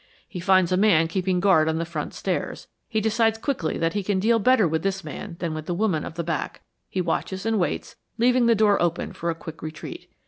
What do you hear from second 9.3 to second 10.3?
quick retreat.